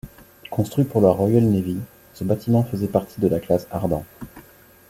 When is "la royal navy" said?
1.01-1.77